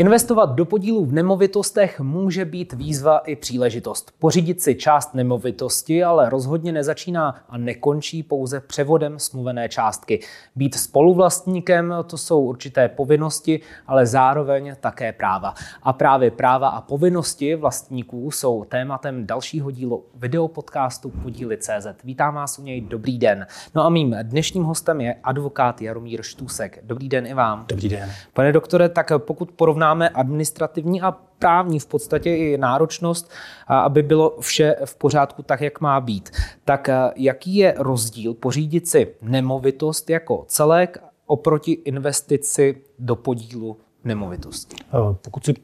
Investovat 0.00 0.50
do 0.50 0.64
podílů 0.64 1.06
v 1.06 1.12
nemovitostech 1.12 2.00
může 2.00 2.44
být 2.44 2.72
výzva 2.72 3.18
i 3.18 3.36
příležitost. 3.36 4.12
Pořídit 4.18 4.62
si 4.62 4.74
část 4.74 5.14
nemovitosti 5.14 6.04
ale 6.04 6.30
rozhodně 6.30 6.72
nezačíná 6.72 7.34
a 7.48 7.58
nekončí 7.58 8.22
pouze 8.22 8.60
převodem 8.60 9.18
smluvené 9.18 9.68
částky. 9.68 10.20
Být 10.56 10.74
spoluvlastníkem 10.74 11.94
to 12.06 12.16
jsou 12.16 12.40
určité 12.40 12.88
povinnosti, 12.88 13.60
ale 13.86 14.06
zároveň 14.06 14.76
také 14.80 15.12
práva. 15.12 15.54
A 15.82 15.92
právě 15.92 16.30
práva 16.30 16.68
a 16.68 16.80
povinnosti 16.80 17.54
vlastníků 17.54 18.30
jsou 18.30 18.64
tématem 18.64 19.26
dalšího 19.26 19.70
dílu 19.70 20.04
videopodcastu 20.14 21.10
Podíly.cz. 21.10 21.86
Vítám 22.04 22.34
vás 22.34 22.58
u 22.58 22.62
něj, 22.62 22.80
dobrý 22.80 23.18
den. 23.18 23.46
No 23.74 23.84
a 23.84 23.88
mým 23.88 24.16
dnešním 24.22 24.64
hostem 24.64 25.00
je 25.00 25.14
advokát 25.24 25.82
Jaromír 25.82 26.22
Štůsek. 26.22 26.78
Dobrý 26.82 27.08
den 27.08 27.26
i 27.26 27.34
vám. 27.34 27.64
Dobrý 27.68 27.88
den. 27.88 28.10
Pane 28.32 28.52
doktore, 28.52 28.88
tak 28.88 29.12
pokud 29.18 29.52
porovnáme 29.52 29.87
známe 29.88 30.08
administrativní 30.08 31.02
a 31.02 31.12
právní 31.38 31.80
v 31.80 31.86
podstatě 31.86 32.36
i 32.36 32.58
náročnost, 32.58 33.30
aby 33.68 34.02
bylo 34.02 34.36
vše 34.40 34.76
v 34.84 34.96
pořádku 34.96 35.42
tak, 35.42 35.60
jak 35.60 35.80
má 35.80 36.00
být. 36.00 36.30
Tak 36.64 36.90
jaký 37.16 37.56
je 37.56 37.74
rozdíl 37.78 38.34
pořídit 38.34 38.88
si 38.88 39.14
nemovitost 39.22 40.10
jako 40.10 40.44
celek 40.48 40.98
oproti 41.26 41.72
investici 41.72 42.82
do 42.98 43.16
podílu 43.16 43.76
nemovitosti? 44.04 44.76
Pokud 45.22 45.44
si 45.44 45.54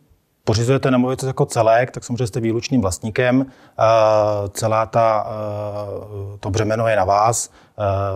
pořizujete 0.44 0.90
nemovitost 0.90 1.26
jako 1.26 1.46
celek, 1.46 1.90
tak 1.90 2.04
samozřejmě 2.04 2.26
jste 2.26 2.40
výlučným 2.40 2.80
vlastníkem. 2.80 3.46
Eh, 3.46 3.84
celá 4.48 4.86
ta, 4.86 5.26
eh, 5.26 6.38
to 6.40 6.50
břemeno 6.50 6.88
je 6.88 6.96
na 6.96 7.04
vás. 7.04 7.50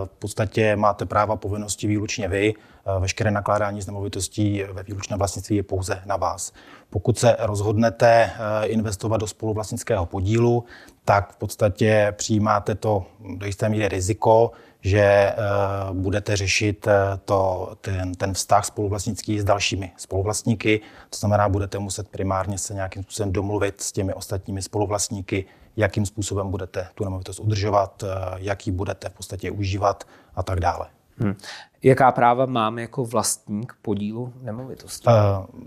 V 0.04 0.18
podstatě 0.18 0.76
máte 0.76 1.06
práva 1.06 1.36
povinnosti 1.36 1.86
výlučně 1.86 2.28
vy. 2.28 2.54
Veškeré 2.98 3.30
nakládání 3.30 3.82
s 3.82 3.86
nemovitostí 3.86 4.62
ve 4.72 4.82
výlučném 4.82 5.18
vlastnictví 5.18 5.56
je 5.56 5.62
pouze 5.62 6.02
na 6.06 6.16
vás. 6.16 6.52
Pokud 6.90 7.18
se 7.18 7.36
rozhodnete 7.38 8.30
investovat 8.64 9.16
do 9.16 9.26
spoluvlastnického 9.26 10.06
podílu, 10.06 10.64
tak 11.04 11.32
v 11.32 11.36
podstatě 11.36 12.14
přijímáte 12.16 12.74
to 12.74 13.06
do 13.36 13.46
jisté 13.46 13.68
míry 13.68 13.88
riziko, 13.88 14.50
že 14.80 15.32
uh, 15.38 15.96
budete 15.96 16.36
řešit 16.36 16.86
uh, 16.86 16.92
to, 17.24 17.72
ten, 17.80 18.14
ten 18.14 18.34
vztah 18.34 18.64
spoluvlastnický 18.64 19.40
s 19.40 19.44
dalšími 19.44 19.92
spoluvlastníky. 19.96 20.80
To 21.10 21.16
znamená, 21.18 21.48
budete 21.48 21.78
muset 21.78 22.08
primárně 22.08 22.58
se 22.58 22.74
nějakým 22.74 23.02
způsobem 23.02 23.32
domluvit 23.32 23.80
s 23.80 23.92
těmi 23.92 24.14
ostatními 24.14 24.62
spoluvlastníky, 24.62 25.44
jakým 25.76 26.06
způsobem 26.06 26.50
budete 26.50 26.88
tu 26.94 27.04
nemovitost 27.04 27.40
udržovat, 27.40 28.02
uh, 28.02 28.08
jaký 28.36 28.70
budete 28.70 29.08
v 29.08 29.14
podstatě 29.14 29.50
užívat 29.50 30.04
a 30.34 30.42
tak 30.42 30.60
dále. 30.60 30.97
Hmm. 31.20 31.34
Jaká 31.82 32.12
práva 32.12 32.46
máme 32.46 32.82
jako 32.82 33.04
vlastník 33.04 33.72
podílu 33.82 34.32
nemovitosti? 34.42 35.08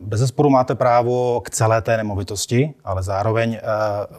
Bez 0.02 0.20
zesporu 0.20 0.50
máte 0.50 0.76
právo 0.76 1.42
k 1.42 1.50
celé 1.50 1.82
té 1.82 1.98
nemovitosti, 1.98 2.74
ale 2.84 3.04
zároveň 3.04 3.60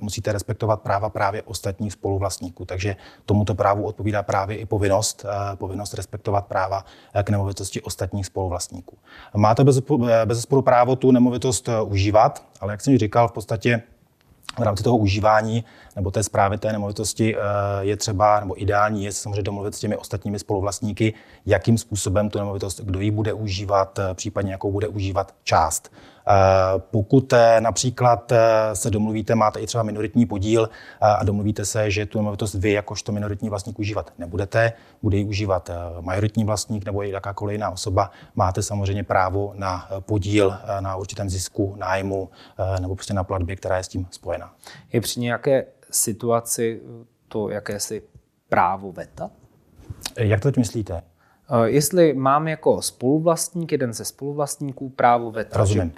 musíte 0.01 0.33
respektovat 0.33 0.81
práva 0.81 1.09
právě 1.09 1.43
ostatních 1.43 1.93
spoluvlastníků. 1.93 2.65
Takže 2.65 2.97
tomuto 3.27 3.55
právu 3.55 3.85
odpovídá 3.85 4.23
právě 4.23 4.57
i 4.57 4.67
povinnost, 4.67 5.27
povinnost 5.55 5.95
respektovat 5.95 6.47
práva 6.47 6.85
k 7.23 7.31
nemovitosti 7.31 7.83
ostatních 7.83 8.27
spoluvlastníků. 8.27 8.99
Máte 9.37 9.65
bez 9.65 9.83
zesporu 10.27 10.63
právo 10.63 10.97
tu 10.97 11.11
nemovitost 11.11 11.69
užívat, 11.85 12.45
ale 12.61 12.73
jak 12.73 12.81
jsem 12.81 12.99
říkal, 12.99 13.29
v 13.29 13.33
podstatě 13.33 13.83
v 14.59 14.63
rámci 14.63 14.83
toho 14.83 14.97
užívání 14.97 15.65
nebo 15.97 16.11
té 16.11 16.23
zprávy 16.23 16.59
té 16.59 16.73
nemovitosti 16.73 17.37
eh, 17.37 17.41
je 17.81 17.97
třeba, 17.97 18.41
nebo 18.41 18.63
ideální 18.63 19.05
je 19.05 19.13
samozřejmě 19.13 19.43
domluvit 19.43 19.75
s 19.75 19.79
těmi 19.79 19.97
ostatními 19.97 20.39
spoluvlastníky, 20.39 21.15
jakým 21.47 21.79
způsobem 21.79 22.31
tu 22.31 22.39
nemovitost, 22.39 22.81
kdo 22.81 23.01
ji 23.01 23.11
bude 23.11 23.33
užívat, 23.33 23.99
eh, 23.99 24.15
případně 24.15 24.53
jakou 24.53 24.73
bude 24.73 24.89
užívat 24.89 25.35
část. 25.45 25.93
Eh, 26.29 26.33
pokud 26.91 27.33
například 27.61 28.33
se 28.73 28.91
domluvíte, 28.91 29.35
máte 29.35 29.61
i 29.61 29.67
třeba 29.67 29.83
minoritní 29.83 30.27
podíl 30.27 30.69
a 31.01 31.25
domluvíte 31.25 31.65
se, 31.65 31.91
že 31.91 32.07
tu 32.07 32.19
nemovitost 32.19 32.55
vy 32.55 32.73
jakožto 32.73 33.13
minoritní 33.13 33.49
vlastník 33.49 33.79
užívat 33.79 34.13
nebudete, 34.19 34.73
bude 35.03 35.17
ji 35.17 35.25
užívat 35.25 35.71
majoritní 36.01 36.45
vlastník 36.45 36.85
nebo 36.85 37.03
jakákoliv 37.03 37.53
jiná 37.53 37.71
osoba, 37.71 38.11
máte 38.35 38.63
samozřejmě 38.63 39.05
právo 39.05 39.53
na 39.57 39.89
podíl 40.01 40.57
na 40.81 40.97
určitém 40.97 41.31
zisku, 41.31 41.75
nájmu 41.79 42.29
nebo 42.81 42.95
prostě 42.95 43.15
na 43.15 43.25
platbě, 43.25 43.57
která 43.57 43.77
je 43.77 43.85
s 43.85 43.89
tím 43.89 44.07
spojená. 44.43 44.55
Je 44.93 45.01
při 45.01 45.21
nějaké 45.21 45.65
situaci 45.91 46.81
to 47.29 47.49
jakési 47.49 48.03
právo 48.49 48.93
veta? 48.93 49.31
Jak 50.19 50.41
to 50.41 50.49
teď 50.49 50.57
myslíte? 50.57 51.03
Jestli 51.65 52.13
mám 52.13 52.49
jako 52.49 52.83
spoluvlastník, 52.83 53.73
jeden 53.73 53.93
ze 53.93 54.05
spoluvlastníků 54.05 54.89
právo 54.89 55.31
veta. 55.31 55.59
Rozumím. 55.59 55.93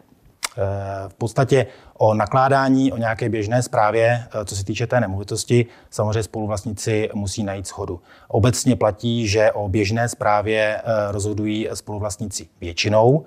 Eh, 0.57 1.09
v 1.09 1.15
podstatě 1.15 1.67
o 1.99 2.15
nakládání, 2.15 2.93
o 2.93 2.97
nějaké 2.97 3.29
běžné 3.29 3.63
zprávě, 3.63 4.25
eh, 4.27 4.45
co 4.45 4.57
se 4.57 4.65
týče 4.65 4.87
té 4.87 5.01
nemovitosti, 5.01 5.67
samozřejmě 5.91 6.23
spoluvlastníci 6.23 7.11
musí 7.15 7.43
najít 7.43 7.67
schodu. 7.67 8.01
Obecně 8.29 8.77
platí, 8.77 9.29
že 9.29 9.53
o 9.53 9.69
běžné 9.69 10.09
zprávě 10.09 10.77
eh, 10.77 10.83
rozhodují 11.13 11.69
spoluvlastníci 11.75 12.49
většinou, 12.61 13.27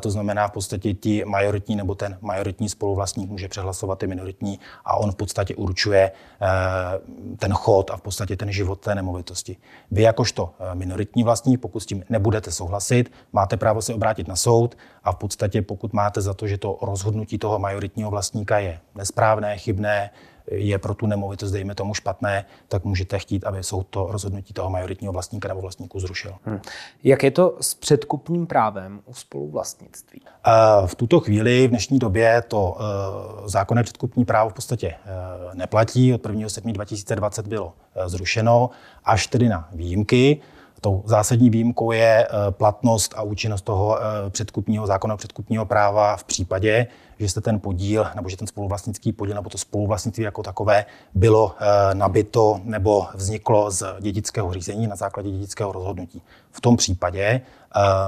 to 0.00 0.10
znamená 0.10 0.48
v 0.48 0.52
podstatě 0.52 0.94
ti 0.94 1.24
majoritní 1.24 1.76
nebo 1.76 1.94
ten 1.94 2.18
majoritní 2.20 2.68
spoluvlastník 2.68 3.30
může 3.30 3.48
přehlasovat 3.48 3.98
ty 3.98 4.06
minoritní 4.06 4.60
a 4.84 4.96
on 4.96 5.12
v 5.12 5.16
podstatě 5.16 5.54
určuje 5.54 6.10
eh, 6.10 6.46
ten 7.36 7.52
chod 7.52 7.90
a 7.90 7.96
v 7.96 8.00
podstatě 8.00 8.36
ten 8.36 8.52
život 8.52 8.80
té 8.80 8.94
nemovitosti. 8.94 9.56
Vy 9.90 10.02
jakožto 10.02 10.54
eh, 10.58 10.74
minoritní 10.74 11.24
vlastník, 11.24 11.60
pokud 11.60 11.80
s 11.80 11.86
tím 11.86 12.04
nebudete 12.08 12.50
souhlasit, 12.50 13.12
máte 13.32 13.56
právo 13.56 13.82
se 13.82 13.94
obrátit 13.94 14.28
na 14.28 14.36
soud 14.36 14.76
a 15.04 15.12
v 15.12 15.16
podstatě 15.16 15.62
pokud 15.62 15.92
máte 15.92 16.20
za 16.20 16.34
to, 16.34 16.46
že 16.46 16.58
to 16.58 16.78
rozhodnutí 16.82 17.38
toho 17.38 17.58
majoritního 17.58 18.10
vlastníka 18.10 18.58
je 18.58 18.80
nesprávné, 18.94 19.58
chybné, 19.58 20.10
je 20.50 20.78
pro 20.78 20.94
tu 20.94 21.06
nemovitost, 21.06 21.50
dejme 21.50 21.74
tomu, 21.74 21.94
špatné, 21.94 22.44
tak 22.68 22.84
můžete 22.84 23.18
chtít, 23.18 23.44
aby 23.44 23.62
soud 23.62 23.86
to 23.90 24.06
rozhodnutí 24.10 24.52
toho 24.54 24.70
majoritního 24.70 25.12
vlastníka 25.12 25.48
nebo 25.48 25.60
vlastníku 25.60 26.00
zrušil. 26.00 26.34
Hmm. 26.44 26.60
Jak 27.04 27.22
je 27.22 27.30
to 27.30 27.56
s 27.60 27.74
předkupním 27.74 28.46
právem 28.46 29.00
u 29.04 29.14
spoluvlastnictví? 29.14 30.20
V 30.86 30.94
tuto 30.94 31.20
chvíli, 31.20 31.66
v 31.66 31.70
dnešní 31.70 31.98
době, 31.98 32.42
to 32.48 32.76
e, 32.78 33.48
zákonné 33.48 33.82
předkupní 33.82 34.24
právo 34.24 34.50
v 34.50 34.54
podstatě 34.54 34.88
e, 34.88 34.96
neplatí. 35.54 36.14
Od 36.14 36.26
1. 36.26 36.48
7. 36.48 36.72
2020 36.72 37.46
bylo 37.46 37.72
zrušeno, 38.06 38.70
až 39.04 39.26
tedy 39.26 39.48
na 39.48 39.68
výjimky. 39.72 40.40
Tou 40.84 41.02
zásadní 41.06 41.50
výjimkou 41.50 41.92
je 41.92 42.28
platnost 42.50 43.14
a 43.16 43.22
účinnost 43.22 43.62
toho 43.62 43.98
předkupního 44.30 44.86
zákona 44.86 45.16
předkupního 45.16 45.66
práva 45.66 46.16
v 46.16 46.24
případě, 46.24 46.86
že 47.18 47.28
jste 47.28 47.40
ten 47.40 47.60
podíl, 47.60 48.06
nebo 48.14 48.28
že 48.28 48.36
ten 48.36 48.46
spoluvlastnický 48.46 49.12
podíl, 49.12 49.34
nebo 49.34 49.50
to 49.50 49.58
spoluvlastnictví 49.58 50.24
jako 50.24 50.42
takové 50.42 50.84
bylo 51.14 51.54
e, 51.60 51.94
nabito 51.94 52.60
nebo 52.64 53.06
vzniklo 53.14 53.70
z 53.70 53.86
dědického 54.00 54.52
řízení 54.52 54.86
na 54.86 54.96
základě 54.96 55.30
dědického 55.30 55.72
rozhodnutí. 55.72 56.22
V 56.50 56.60
tom 56.60 56.76
případě 56.76 57.22
e, 57.22 57.40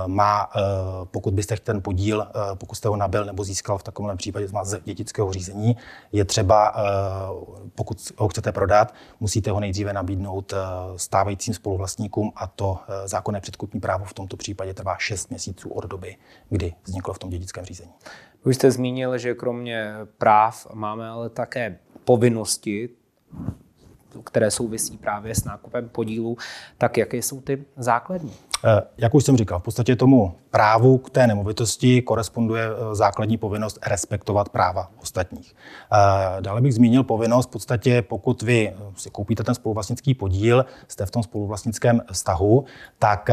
má, 0.07 0.51
e, 0.57 0.61
pokud 1.05 1.35
byste 1.35 1.57
ten 1.57 1.83
podíl, 1.83 2.27
pokud 2.55 2.75
jste 2.75 2.89
ho 2.89 2.97
nabil 2.97 3.25
nebo 3.25 3.45
získal 3.45 3.79
v 3.79 3.83
takovém 3.83 4.17
případě 4.17 4.49
z 4.63 4.81
dědického 4.85 5.33
řízení, 5.33 5.77
je 6.13 6.25
třeba, 6.25 6.75
pokud 7.75 8.13
ho 8.19 8.29
chcete 8.29 8.53
prodat, 8.53 8.95
musíte 9.21 9.51
ho 9.51 9.61
nejdříve 9.61 9.93
nabídnout 9.93 10.55
stávajícím 10.97 11.55
spoluvlastníkům 11.55 12.33
a 12.37 12.47
to 12.47 12.79
zákonné 13.05 13.41
předkupní 13.41 13.81
právo 13.81 14.05
v 14.05 14.15
tomto 14.15 14.37
případě 14.37 14.75
trvá 14.75 14.97
6 14.99 15.31
měsíců 15.31 15.71
od 15.71 15.85
doby, 15.85 16.17
kdy 16.49 16.75
vzniklo 16.85 17.15
v 17.15 17.19
tom 17.19 17.31
dědickém 17.31 17.65
řízení. 17.65 17.93
Už 18.47 18.57
jste 18.57 18.71
zmínil, 18.71 19.19
že 19.19 19.35
kromě 19.35 19.93
práv 20.19 20.67
máme 20.75 21.09
ale 21.09 21.31
také 21.31 21.79
povinnosti, 22.05 22.89
které 24.23 24.51
souvisí 24.51 24.97
právě 24.97 25.35
s 25.35 25.45
nákupem 25.45 25.89
podílů. 25.89 26.37
Tak 26.79 26.97
jaké 26.97 27.17
jsou 27.17 27.41
ty 27.41 27.65
základní? 27.77 28.33
Eh, 28.65 28.83
jak 28.99 29.15
už 29.15 29.25
jsem 29.25 29.37
říkal, 29.37 29.59
v 29.59 29.63
podstatě 29.63 29.97
tomu 29.97 30.35
právu 30.51 30.99
k 30.99 31.11
té 31.11 31.27
nemovitosti 31.27 32.03
koresponduje 32.03 32.65
eh, 32.65 32.95
základní 32.95 33.39
povinnost 33.39 33.79
respektovat 33.87 34.49
práva 34.49 34.91
ostatních. 35.03 35.57
Eh, 35.93 36.41
dále 36.41 36.61
bych 36.61 36.75
zmínil 36.75 37.03
povinnost, 37.03 37.47
v 37.47 37.51
podstatě 37.51 38.03
pokud 38.03 38.43
vy 38.43 38.77
si 38.97 39.11
koupíte 39.11 39.45
ten 39.45 39.55
spoluvlastnický 39.55 40.15
podíl, 40.15 40.65
jste 40.89 41.07
v 41.07 41.11
tom 41.11 41.23
spoluvlastnickém 41.23 42.01
vztahu, 42.13 42.65
tak 42.99 43.31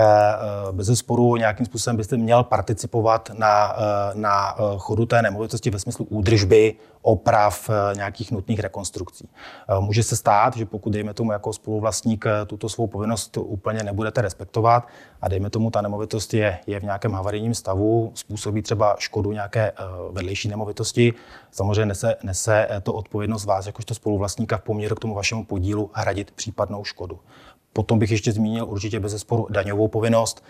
bez 0.72 1.00
sporu 1.00 1.36
nějakým 1.36 1.66
způsobem 1.66 1.98
byste 1.98 2.18
měl 2.18 2.44
participovat 2.44 3.32
na, 3.34 3.76
na 4.14 4.56
chodu 4.78 5.06
té 5.06 5.22
nemovitosti 5.22 5.70
ve 5.70 5.80
smyslu 5.80 6.06
údržby, 6.06 6.76
oprav, 7.02 7.70
nějakých 7.96 8.32
nutných 8.32 8.60
rekonstrukcí. 8.60 9.30
Může 9.80 10.04
se 10.04 10.16
stát, 10.16 10.56
že 10.56 10.66
pokud, 10.74 10.94
dejme 10.94 11.14
tomu, 11.14 11.32
jako 11.32 11.54
spoluvlastník 11.54 12.26
tuto 12.48 12.70
svou 12.70 12.88
povinnost 12.88 13.38
úplně 13.38 13.84
nebudete 13.84 14.22
respektovat, 14.22 14.88
a 15.22 15.28
dejme 15.28 15.50
tomu, 15.50 15.72
ta 15.72 15.82
nemovitost 15.82 16.34
je, 16.34 16.60
je 16.68 16.80
v 16.80 16.84
nějakém 16.84 17.12
havarijním 17.12 17.54
stavu, 17.54 18.12
způsobí 18.14 18.62
třeba 18.62 18.96
škodu 19.00 19.32
nějaké 19.32 19.72
uh, 19.72 20.16
vedlejší 20.16 20.50
nemovitosti, 20.50 21.14
samozřejmě 21.52 21.86
nese, 21.86 22.16
nese 22.24 22.68
to 22.84 22.94
odpovědnost 22.94 23.46
vás 23.46 23.66
jakožto 23.66 23.94
spoluvlastníka 23.94 24.58
v 24.58 24.62
poměru 24.62 24.96
k 24.96 25.00
tomu 25.00 25.14
vašemu 25.14 25.46
podílu 25.46 25.92
hradit 25.94 26.32
případnou 26.32 26.84
škodu. 26.84 27.20
Potom 27.74 28.00
bych 28.00 28.12
ještě 28.12 28.32
zmínil 28.32 28.66
určitě 28.70 29.00
bez 29.00 29.12
zesporu 29.12 29.48
daňovou 29.50 29.88
povinnost. 29.88 30.44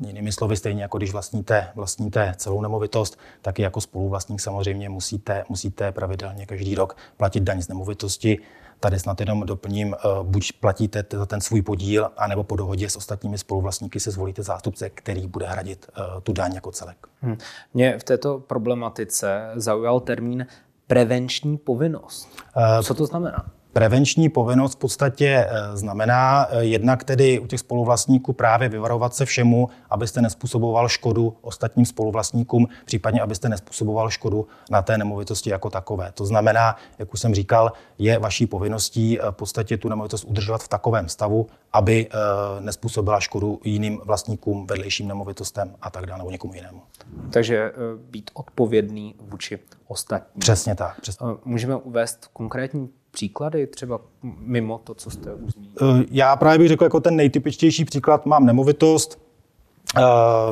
Jinými 0.00 0.32
slovy, 0.32 0.56
stejně 0.56 0.82
jako 0.82 0.98
když 0.98 1.12
vlastníte, 1.12 1.68
vlastníte 1.74 2.34
celou 2.36 2.60
nemovitost, 2.60 3.18
tak 3.42 3.58
i 3.58 3.62
jako 3.62 3.80
spoluvlastník 3.80 4.40
samozřejmě 4.40 4.88
musíte, 4.88 5.44
musíte 5.48 5.92
pravidelně 5.92 6.46
každý 6.46 6.74
rok 6.74 6.96
platit 7.16 7.42
daň 7.42 7.62
z 7.62 7.68
nemovitosti. 7.68 8.38
Tady 8.80 8.98
snad 8.98 9.20
jenom 9.20 9.40
doplním, 9.46 9.94
eh, 9.94 10.08
buď 10.22 10.52
platíte 10.52 11.04
za 11.12 11.26
ten 11.26 11.40
svůj 11.40 11.62
podíl, 11.62 12.10
anebo 12.16 12.44
po 12.44 12.56
dohodě 12.56 12.90
s 12.90 12.96
ostatními 12.96 13.38
spoluvlastníky 13.38 14.00
se 14.00 14.10
zvolíte 14.10 14.42
zástupce, 14.42 14.90
který 14.90 15.26
bude 15.26 15.46
hradit 15.46 15.86
eh, 15.88 16.20
tu 16.22 16.32
daň 16.32 16.54
jako 16.54 16.72
celek. 16.72 17.06
Hmm. 17.20 17.36
Mě 17.74 17.98
v 17.98 18.04
této 18.04 18.38
problematice 18.38 19.50
zaujal 19.54 20.00
termín 20.00 20.46
prevenční 20.86 21.58
povinnost. 21.58 22.28
Eh, 22.56 22.82
Co 22.82 22.94
to 22.94 23.06
znamená? 23.06 23.57
Prevenční 23.72 24.28
povinnost 24.28 24.74
v 24.74 24.76
podstatě 24.76 25.26
eh, 25.26 25.76
znamená 25.76 26.46
eh, 26.50 26.64
jednak 26.64 27.04
tedy 27.04 27.38
u 27.38 27.46
těch 27.46 27.60
spoluvlastníků 27.60 28.32
právě 28.32 28.68
vyvarovat 28.68 29.14
se 29.14 29.24
všemu, 29.24 29.68
abyste 29.90 30.22
nespůsoboval 30.22 30.88
škodu 30.88 31.36
ostatním 31.40 31.86
spoluvlastníkům, 31.86 32.68
případně 32.84 33.20
abyste 33.20 33.48
nespůsoboval 33.48 34.10
škodu 34.10 34.46
na 34.70 34.82
té 34.82 34.98
nemovitosti 34.98 35.50
jako 35.50 35.70
takové. 35.70 36.12
To 36.12 36.26
znamená, 36.26 36.76
jak 36.98 37.14
už 37.14 37.20
jsem 37.20 37.34
říkal, 37.34 37.72
je 37.98 38.18
vaší 38.18 38.46
povinností 38.46 39.20
eh, 39.20 39.30
v 39.30 39.34
podstatě 39.34 39.76
tu 39.76 39.88
nemovitost 39.88 40.24
udržovat 40.24 40.62
v 40.62 40.68
takovém 40.68 41.08
stavu, 41.08 41.46
aby 41.72 42.08
nespůsobila 42.60 43.20
škodu 43.20 43.60
jiným 43.64 44.00
vlastníkům, 44.04 44.66
vedlejším 44.66 45.08
nemovitostem 45.08 45.74
a 45.82 45.90
tak 45.90 46.06
dále, 46.06 46.18
nebo 46.18 46.30
někomu 46.30 46.54
jinému. 46.54 46.82
Takže 47.30 47.72
být 48.10 48.30
odpovědný 48.34 49.14
vůči 49.20 49.58
ostatním. 49.86 50.40
Přesně 50.40 50.74
tak. 50.74 51.00
Přesně. 51.00 51.26
Můžeme 51.44 51.76
uvést 51.76 52.30
konkrétní 52.32 52.88
příklady 53.18 53.66
třeba 53.66 54.00
mimo 54.38 54.78
to, 54.78 54.94
co 54.94 55.10
jste 55.10 55.34
už 55.34 55.52
zmínil? 55.52 56.00
Eh, 56.00 56.04
já 56.10 56.36
právě 56.36 56.58
bych 56.58 56.68
řekl, 56.68 56.84
jako 56.84 57.00
ten 57.00 57.16
nejtypičtější 57.16 57.84
příklad, 57.84 58.26
mám 58.26 58.46
nemovitost, 58.46 59.18
eh, 59.96 60.02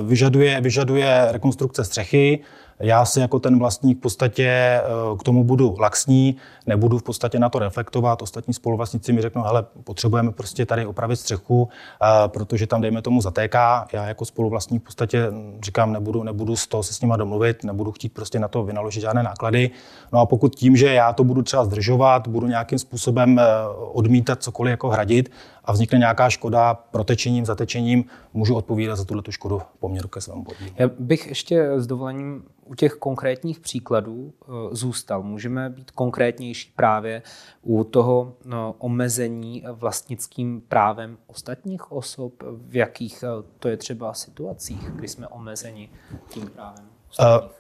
vyžaduje, 0.03 0.61
vyžaduje 0.61 1.29
rekonstrukce 1.31 1.85
střechy, 1.85 2.39
já 2.81 3.05
si 3.05 3.21
jako 3.21 3.39
ten 3.39 3.59
vlastník 3.59 3.99
v 3.99 4.01
podstatě 4.01 4.47
eh, 4.49 4.83
k 5.19 5.23
tomu 5.23 5.45
budu 5.45 5.77
laxní, 5.81 6.37
nebudu 6.67 6.99
v 6.99 7.03
podstatě 7.03 7.39
na 7.39 7.49
to 7.49 7.59
reflektovat. 7.59 8.23
Ostatní 8.23 8.55
spoluvlastníci 8.55 9.13
mi 9.13 9.23
řeknou, 9.23 9.43
hele, 9.43 9.65
potřebujeme 9.85 10.33
prostě 10.33 10.67
tady 10.67 10.87
opravit 10.87 11.17
střechu, 11.17 11.69
eh, 12.03 12.29
protože 12.29 12.67
tam, 12.67 12.81
dejme 12.81 13.03
tomu, 13.03 13.21
zatéká. 13.21 13.87
Já 13.93 14.05
jako 14.05 14.25
spoluvlastník 14.25 14.83
v 14.83 14.85
podstatě 14.85 15.27
hm, 15.31 15.59
říkám, 15.65 15.93
nebudu, 15.93 16.23
nebudu 16.23 16.57
z 16.57 16.67
toho 16.67 16.83
se 16.83 16.95
s 16.95 17.01
nima 17.01 17.17
domluvit, 17.17 17.65
nebudu 17.65 17.93
chtít 17.93 18.09
prostě 18.09 18.39
na 18.39 18.49
to 18.49 18.65
vynaložit 18.65 19.01
žádné 19.01 19.23
náklady. 19.23 19.71
No 20.13 20.21
a 20.21 20.27
pokud 20.27 20.55
tím, 20.55 20.77
že 20.77 20.93
já 20.93 21.13
to 21.13 21.25
budu 21.25 21.43
třeba 21.43 21.65
zdržovat, 21.65 22.29
budu 22.29 22.47
nějakým 22.47 22.79
způsobem 22.79 23.39
eh, 23.39 23.45
odmítat 23.93 24.43
cokoliv 24.43 24.71
jako 24.71 24.89
hradit 24.89 25.31
a 25.65 25.73
vznikne 25.73 25.99
nějaká 25.99 26.31
škoda 26.31 26.75
protečením, 26.75 27.47
zatečením, 27.47 28.05
můžu 28.35 28.55
odpovídat 28.55 28.97
za 28.97 29.05
tuhle 29.05 29.23
škodu 29.31 29.63
poměru 29.81 30.09
ke 30.09 30.21
svému 30.21 30.45
podílu. 30.45 30.71
Já 30.79 30.91
bych 30.99 31.27
ještě 31.27 31.71
s 31.77 31.87
dovolením 31.87 32.43
u 32.67 32.75
těch 32.75 32.93
konkrétních 32.93 33.61
příkladů 33.61 34.33
eh, 34.43 34.47
zůstal. 34.71 35.23
Můžeme 35.23 35.71
být 35.71 35.91
konkrétnější 35.91 36.73
právě 36.77 37.23
u 37.63 37.85
toho 37.85 38.33
no, 38.45 38.75
omezení 38.79 39.65
vlastnickým 39.73 40.63
právem 40.69 41.19
ostatních 41.27 41.93
osob, 41.93 42.33
v 42.69 42.77
jakých 42.77 43.23
eh, 43.23 43.43
to 43.59 43.69
je 43.69 43.77
třeba 43.77 44.15
situacích, 44.15 44.91
kdy 44.91 45.09
jsme 45.09 45.29
omezeni 45.29 45.89
tím 46.29 46.47
právem 46.47 46.87
ostatních. 47.11 47.57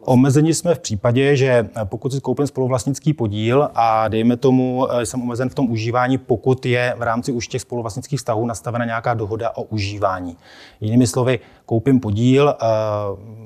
Omezení 0.00 0.54
jsme 0.54 0.74
v 0.74 0.78
případě, 0.78 1.36
že 1.36 1.68
pokud 1.84 2.12
si 2.12 2.20
koupím 2.20 2.46
spoluvlastnický 2.46 3.12
podíl 3.12 3.68
a 3.74 4.08
dejme 4.08 4.36
tomu, 4.36 4.92
eh, 4.92 5.06
jsem 5.06 5.22
omezen 5.22 5.48
v 5.48 5.54
tom 5.54 5.70
užívání, 5.70 6.18
pokud 6.18 6.66
je 6.66 6.94
v 6.98 7.02
rámci 7.02 7.32
už 7.32 7.48
těch 7.48 7.62
spoluvlastnických 7.62 8.18
vztahů 8.18 8.46
nastavena 8.46 8.84
nějaká 8.84 9.14
dohoda 9.14 9.50
o 9.50 9.62
užívání. 9.62 10.36
Jinými 10.80 11.06
slovy, 11.06 11.40
koupím 11.66 12.00
podíl, 12.00 12.48
eh, 12.48 12.66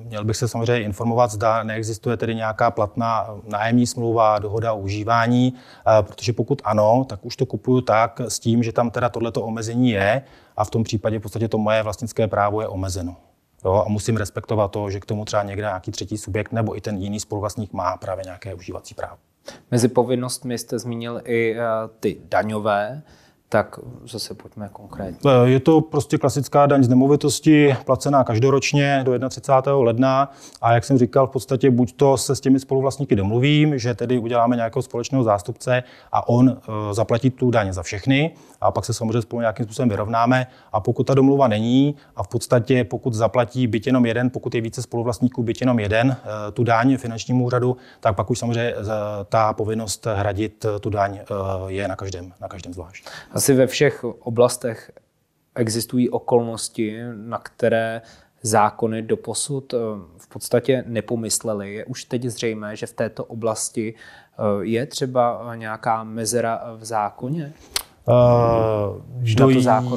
měl 0.04 0.24
bych 0.24 0.36
se 0.36 0.48
samozřejmě 0.48 0.84
informovat, 0.84 1.30
zda 1.30 1.62
neexistuje 1.62 2.16
tedy 2.16 2.34
nějaká 2.34 2.70
platná 2.70 3.26
nájemní 3.48 3.86
smlouva, 3.86 4.38
dohoda 4.38 4.72
o 4.72 4.78
užívání, 4.78 5.54
eh, 5.54 6.02
protože 6.02 6.32
pokud 6.32 6.62
ano, 6.64 7.06
tak 7.08 7.24
už 7.24 7.36
to 7.36 7.46
kupuju 7.46 7.80
tak 7.80 8.20
s 8.20 8.38
tím, 8.38 8.62
že 8.62 8.72
tam 8.72 8.90
teda 8.90 9.08
tohleto 9.08 9.42
omezení 9.42 9.90
je 9.90 10.22
a 10.56 10.64
v 10.64 10.70
tom 10.70 10.84
případě 10.84 11.18
v 11.18 11.22
podstatě 11.22 11.48
to 11.48 11.58
moje 11.58 11.82
vlastnické 11.82 12.26
právo 12.26 12.60
je 12.60 12.68
omezeno. 12.68 13.16
Jo, 13.64 13.84
a 13.86 13.88
musím 13.88 14.16
respektovat 14.16 14.70
to, 14.70 14.90
že 14.90 15.00
k 15.00 15.06
tomu 15.06 15.24
třeba 15.24 15.42
někde 15.42 15.62
nějaký 15.62 15.90
třetí 15.90 16.18
subjekt 16.18 16.52
nebo 16.52 16.76
i 16.76 16.80
ten 16.80 16.96
jiný 16.96 17.20
spoluvlastník 17.20 17.72
má 17.72 17.96
právě 17.96 18.24
nějaké 18.24 18.54
užívací 18.54 18.94
právo. 18.94 19.16
Mezi 19.70 19.88
povinnostmi 19.88 20.58
jste 20.58 20.78
zmínil 20.78 21.20
i 21.24 21.56
uh, 21.56 21.60
ty 22.00 22.16
daňové. 22.24 23.02
Tak 23.54 23.78
zase 24.04 24.34
pojďme 24.34 24.68
konkrétně. 24.72 25.30
Eh, 25.30 25.48
je 25.48 25.60
to 25.60 25.80
prostě 25.80 26.18
klasická 26.18 26.66
daň 26.66 26.84
z 26.84 26.88
nemovitosti, 26.88 27.76
placená 27.84 28.24
každoročně 28.24 29.00
do 29.04 29.28
31. 29.28 29.82
ledna. 29.82 30.32
A 30.62 30.72
jak 30.72 30.84
jsem 30.84 30.98
říkal, 30.98 31.26
v 31.26 31.30
podstatě 31.30 31.70
buď 31.70 31.92
to 31.96 32.16
se 32.16 32.36
s 32.36 32.40
těmi 32.40 32.60
spoluvlastníky 32.60 33.16
domluvím, 33.16 33.78
že 33.78 33.94
tedy 33.94 34.18
uděláme 34.18 34.56
nějakého 34.56 34.82
společného 34.82 35.24
zástupce 35.24 35.82
a 36.12 36.28
on 36.28 36.48
uh, 36.48 36.74
zaplatí 36.92 37.30
tu 37.30 37.50
daň 37.50 37.72
za 37.72 37.82
všechny. 37.82 38.34
A 38.60 38.70
pak 38.70 38.84
se 38.84 38.94
samozřejmě 38.94 39.22
spolu 39.22 39.40
nějakým 39.40 39.66
způsobem 39.66 39.88
vyrovnáme. 39.88 40.46
A 40.72 40.80
pokud 40.80 41.04
ta 41.04 41.14
domluva 41.14 41.48
není 41.48 41.94
a 42.16 42.22
v 42.22 42.28
podstatě 42.28 42.84
pokud 42.84 43.14
zaplatí 43.14 43.66
byt 43.66 43.86
jenom 43.86 44.06
jeden, 44.06 44.30
pokud 44.30 44.54
je 44.54 44.60
více 44.60 44.82
spoluvlastníků 44.82 45.42
byt 45.42 45.60
jenom 45.60 45.78
jeden 45.78 46.08
uh, 46.08 46.14
tu 46.52 46.64
daň 46.64 46.96
finančnímu 46.96 47.44
úřadu, 47.44 47.76
tak 48.00 48.16
pak 48.16 48.30
už 48.30 48.38
samozřejmě 48.38 48.74
ta 49.28 49.52
povinnost 49.52 50.06
hradit 50.14 50.66
tu 50.80 50.90
daň 50.90 51.20
je 51.66 51.88
na 51.88 51.96
každém, 51.96 52.32
na 52.40 52.48
každém 52.48 52.74
zvlášť 52.74 53.08
asi 53.44 53.54
ve 53.54 53.66
všech 53.66 54.04
oblastech 54.04 54.90
existují 55.54 56.10
okolnosti, 56.10 57.00
na 57.14 57.38
které 57.38 58.02
zákony 58.42 59.02
doposud 59.02 59.74
eh, 59.74 59.76
v 60.18 60.28
podstatě 60.28 60.84
nepomysleli. 60.86 61.74
Je 61.74 61.84
už 61.84 62.04
teď 62.04 62.24
zřejmé, 62.24 62.76
že 62.76 62.86
v 62.86 62.92
této 62.92 63.24
oblasti 63.24 63.94
eh, 63.94 64.42
je 64.60 64.86
třeba 64.86 65.54
nějaká 65.54 66.04
mezera 66.04 66.62
v 66.76 66.84
zákoně? 66.84 67.52
Uh, 68.08 69.34
do 69.36 69.48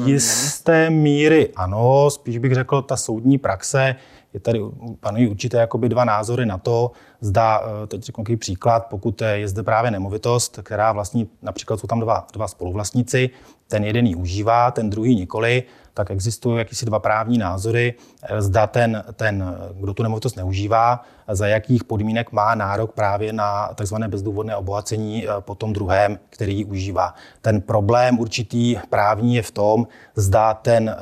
jisté 0.04 0.90
míry 0.90 1.52
ano, 1.56 2.10
spíš 2.10 2.38
bych 2.38 2.54
řekl, 2.54 2.82
ta 2.82 2.96
soudní 2.96 3.38
praxe 3.38 3.96
je 4.34 4.40
tady, 4.40 4.60
panují 5.00 5.28
určité 5.28 5.56
jakoby 5.58 5.88
dva 5.88 6.04
názory 6.04 6.46
na 6.46 6.58
to, 6.58 6.90
zda, 7.20 7.62
teď 7.86 8.02
řeknu 8.02 8.22
nějaký 8.22 8.36
příklad, 8.36 8.86
pokud 8.86 9.22
je 9.22 9.48
zde 9.48 9.62
právě 9.62 9.90
nemovitost, 9.90 10.58
která 10.62 10.92
vlastní, 10.92 11.28
například 11.42 11.80
jsou 11.80 11.86
tam 11.86 12.00
dva, 12.00 12.26
dva 12.32 12.48
spoluvlastníci, 12.48 13.30
ten 13.68 13.84
jeden 13.84 14.06
ji 14.06 14.14
užívá, 14.14 14.70
ten 14.70 14.90
druhý 14.90 15.14
nikoli, 15.14 15.64
tak 15.98 16.10
existují 16.10 16.58
jakýsi 16.58 16.86
dva 16.86 16.98
právní 16.98 17.38
názory, 17.38 17.94
eh, 18.22 18.42
zda 18.42 18.66
ten, 18.66 19.04
ten, 19.12 19.58
kdo 19.74 19.94
tu 19.94 20.02
nemovitost 20.02 20.36
neužívá, 20.36 21.04
za 21.28 21.46
jakých 21.46 21.84
podmínek 21.84 22.32
má 22.32 22.54
nárok 22.54 22.92
právě 22.92 23.32
na 23.32 23.74
tzv. 23.74 23.94
bezdůvodné 24.08 24.56
obohacení 24.56 25.24
eh, 25.24 25.30
po 25.40 25.54
tom 25.54 25.72
druhém, 25.72 26.18
který 26.30 26.56
ji 26.56 26.64
užívá. 26.64 27.14
Ten 27.42 27.60
problém 27.60 28.18
určitý 28.18 28.76
právní 28.90 29.34
je 29.34 29.42
v 29.42 29.50
tom, 29.50 29.86
zda 30.16 30.54
ten 30.54 30.88
eh, 30.88 30.94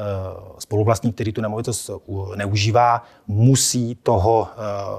spoluvlastník, 0.59 1.15
který 1.15 1.33
tu 1.33 1.41
nemovitost 1.41 1.91
neužívá, 2.37 3.03
musí 3.27 3.95
toho 3.95 4.49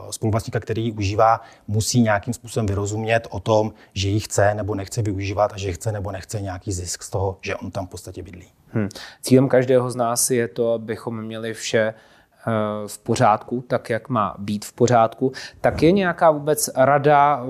spoluvlastníka, 0.10 0.60
který 0.60 0.86
ji 0.86 0.92
užívá, 0.92 1.42
musí 1.68 2.02
nějakým 2.02 2.34
způsobem 2.34 2.66
vyrozumět 2.66 3.28
o 3.30 3.40
tom, 3.40 3.74
že 3.94 4.10
ji 4.10 4.20
chce 4.20 4.54
nebo 4.54 4.76
nechce 4.76 5.02
využívat 5.02 5.54
a 5.54 5.58
že 5.58 5.74
chce 5.74 5.92
nebo 5.92 6.12
nechce 6.12 6.42
nějaký 6.42 6.72
zisk 6.72 7.04
z 7.04 7.10
toho, 7.10 7.38
že 7.42 7.56
on 7.64 7.72
tam 7.72 7.88
v 7.88 7.90
podstatě 7.90 8.24
bydlí. 8.24 8.48
Hmm. 8.68 8.90
Cílem 9.22 9.50
každého 9.50 9.92
z 9.92 9.96
nás 9.96 10.32
je 10.32 10.48
to, 10.48 10.74
abychom 10.74 11.22
měli 11.22 11.54
vše 11.54 11.94
eh, 11.94 12.52
v 12.88 12.98
pořádku, 12.98 13.64
tak 13.68 13.90
jak 13.90 14.10
má 14.10 14.36
být 14.38 14.66
v 14.66 14.74
pořádku, 14.74 15.32
tak 15.62 15.84
je 15.84 15.92
nějaká 15.92 16.32
vůbec 16.32 16.70
rada 16.76 17.42
eh, 17.44 17.46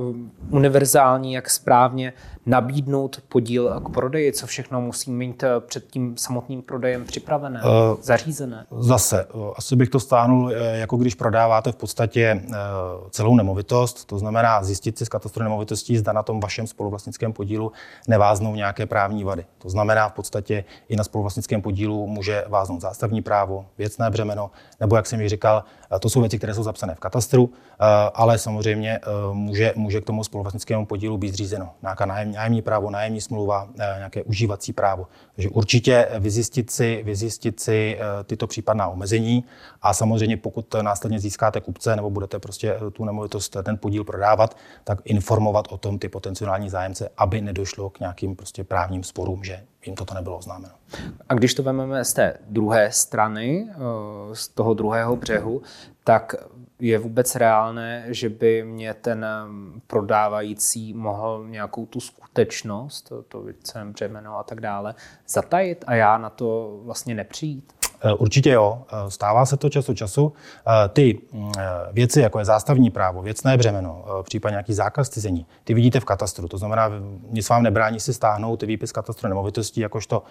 univerzální, 0.49 1.33
jak 1.33 1.49
správně 1.49 2.13
nabídnout 2.47 3.21
podíl 3.29 3.81
k 3.85 3.89
prodeji, 3.89 4.33
co 4.33 4.47
všechno 4.47 4.81
musí 4.81 5.11
mít 5.11 5.43
eh, 5.43 5.49
před 5.59 5.87
tím 5.87 6.17
samotným 6.17 6.61
prodejem 6.61 7.05
připravené, 7.05 7.61
uh, 7.63 8.01
zařízené? 8.01 8.65
Zase, 8.79 9.27
asi 9.55 9.75
bych 9.75 9.89
to 9.89 9.99
stánul, 9.99 10.51
jako 10.51 10.97
když 10.97 11.15
prodáváte 11.15 11.71
v 11.71 11.75
podstatě 11.75 12.41
celou 13.09 13.35
nemovitost, 13.35 14.05
to 14.05 14.19
znamená 14.19 14.63
zjistit 14.63 14.97
si 14.97 15.05
z 15.05 15.09
katastru 15.09 15.43
nemovitostí, 15.43 15.97
zda 15.97 16.13
na 16.13 16.23
tom 16.23 16.39
vašem 16.39 16.67
spoluvlastnickém 16.67 17.33
podílu 17.33 17.71
neváznou 18.07 18.55
nějaké 18.55 18.85
právní 18.85 19.23
vady. 19.23 19.45
To 19.57 19.69
znamená 19.69 20.09
v 20.09 20.13
podstatě 20.13 20.63
i 20.89 20.95
na 20.95 21.03
spoluvlastnickém 21.03 21.61
podílu 21.61 22.07
může 22.07 22.43
váznout 22.47 22.81
zástavní 22.81 23.21
právo, 23.21 23.65
věcné 23.77 24.09
břemeno, 24.09 24.51
nebo 24.79 24.95
jak 24.95 25.05
jsem 25.05 25.21
ji 25.21 25.29
říkal, 25.29 25.63
to 25.99 26.09
jsou 26.09 26.19
věci, 26.21 26.37
které 26.37 26.53
jsou 26.53 26.63
zapsané 26.63 26.95
v 26.95 26.99
katastru, 26.99 27.49
ale 28.13 28.37
samozřejmě 28.37 28.99
může, 29.33 29.73
může 29.75 30.01
k 30.01 30.05
tomu 30.05 30.23
spoluvlastnickému 30.23 30.57
spoluvlastnickému 30.57 30.85
podílu 30.85 31.17
být 31.17 31.31
zřízeno. 31.31 31.69
Nějaká 31.81 32.05
nájemní, 32.05 32.36
nájemní 32.37 32.61
právo, 32.61 32.89
nájemní 32.89 33.21
smlouva, 33.21 33.69
nějaké 33.97 34.23
užívací 34.23 34.73
právo. 34.73 35.07
Takže 35.35 35.49
určitě 35.49 36.07
vyzjistit 36.19 36.71
si, 36.71 37.03
vyzjistit 37.05 37.59
si 37.59 37.99
tyto 38.25 38.47
případná 38.47 38.87
omezení 38.87 39.45
a 39.81 39.93
samozřejmě 39.93 40.37
pokud 40.37 40.75
následně 40.81 41.19
získáte 41.19 41.61
kupce 41.61 41.95
nebo 41.95 42.09
budete 42.09 42.39
prostě 42.39 42.77
tu 42.93 43.05
nemovitost, 43.05 43.57
ten 43.63 43.77
podíl 43.77 44.03
prodávat, 44.03 44.57
tak 44.83 44.99
informovat 45.05 45.67
o 45.69 45.77
tom 45.77 45.99
ty 45.99 46.09
potenciální 46.09 46.69
zájemce, 46.69 47.09
aby 47.17 47.41
nedošlo 47.41 47.89
k 47.89 47.99
nějakým 47.99 48.35
prostě 48.35 48.63
právním 48.63 49.03
sporům, 49.03 49.43
že 49.43 49.63
jim 49.85 49.95
toto 49.95 50.13
nebylo 50.13 50.37
oznámeno. 50.37 50.73
A 51.29 51.33
když 51.33 51.53
to 51.53 51.63
vezmeme 51.63 52.05
z 52.05 52.13
té 52.13 52.37
druhé 52.47 52.91
strany, 52.91 53.67
z 54.33 54.47
toho 54.47 54.73
druhého 54.73 55.15
břehu, 55.15 55.61
tak 56.03 56.35
je 56.79 56.99
vůbec 56.99 57.35
reálné, 57.35 58.05
že 58.07 58.29
by 58.29 58.63
mě 58.63 58.93
ten 58.93 59.25
prodávající 59.87 60.93
mohl 60.93 61.45
nějakou 61.49 61.85
tu 61.85 61.99
skutečnost, 61.99 63.01
to, 63.01 63.23
to 63.23 63.41
více 63.41 63.85
břemeno 63.85 64.37
a 64.37 64.43
tak 64.43 64.61
dále, 64.61 64.95
zatajit 65.27 65.83
a 65.87 65.95
já 65.95 66.17
na 66.17 66.29
to 66.29 66.79
vlastně 66.83 67.15
nepřijít? 67.15 67.73
Eh, 68.01 68.13
určitě 68.13 68.49
jo, 68.49 68.83
eh, 68.91 69.11
stává 69.11 69.45
se 69.45 69.57
to 69.57 69.69
času 69.69 69.93
času. 69.93 70.33
Eh, 70.67 70.89
ty 70.89 71.19
mm, 71.31 71.51
věci, 71.91 72.21
jako 72.21 72.39
je 72.39 72.45
zástavní 72.45 72.89
právo, 72.89 73.21
věcné 73.21 73.57
břemeno, 73.57 74.05
případně 74.23 74.53
nějaký 74.53 74.73
zákaz 74.73 75.09
cizení, 75.09 75.45
ty 75.63 75.73
vidíte 75.73 75.99
v 75.99 76.05
katastru. 76.05 76.47
To 76.47 76.57
znamená, 76.57 76.91
nic 77.29 77.49
vám 77.49 77.63
nebrání 77.63 77.99
si 77.99 78.13
stáhnout 78.13 78.63
výpis 78.63 78.91
katastru 78.91 79.29
nemovitostí, 79.29 79.81
jakožto 79.81 80.23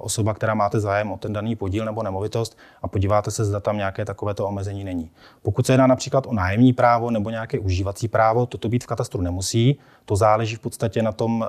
osoba, 0.00 0.34
která 0.34 0.54
máte 0.54 0.80
zájem 0.80 1.12
o 1.12 1.16
ten 1.16 1.32
daný 1.32 1.56
podíl 1.56 1.84
nebo 1.84 2.02
nemovitost 2.02 2.58
a 2.82 2.88
podíváte 2.88 3.30
se, 3.30 3.44
zda 3.44 3.60
tam 3.60 3.76
nějaké 3.76 4.04
takovéto 4.04 4.46
omezení 4.46 4.84
není. 4.84 5.10
Pokud 5.42 5.66
se 5.66 5.72
jedná 5.72 5.86
například 5.86 6.26
o 6.26 6.32
nájemní 6.32 6.72
právo 6.72 7.10
nebo 7.10 7.30
nějaké 7.30 7.58
užívací 7.58 8.08
právo, 8.08 8.46
toto 8.46 8.68
být 8.68 8.84
v 8.84 8.86
katastru 8.86 9.20
nemusí. 9.22 9.78
To 10.04 10.16
záleží 10.16 10.56
v 10.56 10.60
podstatě 10.60 11.02
na 11.02 11.12
tom, 11.12 11.48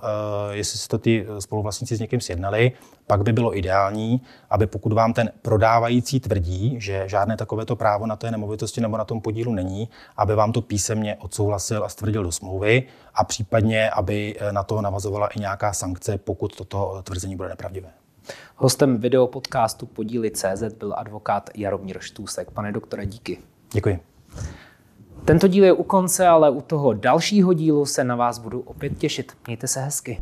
jestli 0.52 0.88
to 0.88 0.98
ty 0.98 1.26
spoluvlastníci 1.40 1.96
s 1.96 2.00
někým 2.00 2.22
sjednali. 2.22 2.72
Pak 3.08 3.24
by 3.24 3.34
bylo 3.34 3.58
ideální, 3.58 4.22
aby 4.50 4.68
pokud 4.68 4.94
vám 4.94 5.14
ten 5.26 5.40
prodávající 5.42 6.20
tvrdí, 6.20 6.76
že 6.80 7.04
žádné 7.08 7.38
takovéto 7.38 7.76
právo 7.76 8.06
na 8.06 8.16
té 8.16 8.32
nemovitosti 8.32 8.82
nebo 8.82 8.98
na 8.98 9.06
tom 9.06 9.22
podílu 9.22 9.54
není, 9.54 9.90
aby 10.18 10.36
vám 10.36 10.52
to 10.52 10.62
písemně 10.62 11.16
odsouhlasil 11.16 11.84
a 11.84 11.90
stvrdil 11.90 12.24
do 12.24 12.32
smlouvy 12.32 12.84
a 13.14 13.24
případně, 13.24 13.90
aby 13.90 14.36
na 14.52 14.64
to 14.64 14.82
navazovala 14.82 15.28
i 15.28 15.40
nějaká 15.40 15.74
sankce, 15.74 16.18
pokud 16.18 16.56
toto 16.56 17.02
tvrzení 17.04 17.36
bude 17.36 17.50
nepravdivé. 17.50 17.90
Hostem 18.56 18.98
videopodcastu 18.98 19.86
Podíly 19.86 20.32
CZ 20.32 20.74
byl 20.80 20.94
advokát 20.98 21.50
Jaromír 21.56 22.00
Štůsek. 22.00 22.52
Pane 22.52 22.72
doktore, 22.72 23.06
díky. 23.06 23.38
Děkuji. 23.74 24.00
Tento 25.26 25.48
díl 25.48 25.64
je 25.64 25.74
u 25.74 25.84
konce, 25.84 26.28
ale 26.28 26.50
u 26.50 26.62
toho 26.62 26.94
dalšího 26.94 27.54
dílu 27.54 27.86
se 27.86 28.04
na 28.04 28.16
vás 28.16 28.40
budu 28.40 28.60
opět 28.60 28.98
těšit. 28.98 29.32
Mějte 29.48 29.68
se 29.68 29.82
hezky. 29.82 30.18